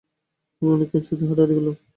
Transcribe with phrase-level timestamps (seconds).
[0.61, 1.75] আমি অনেকক্ষণ ছাদে হাঁটাহাঁটি করলাম।